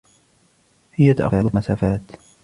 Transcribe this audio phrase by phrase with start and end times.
[0.93, 2.01] هي تأخذ مسافات.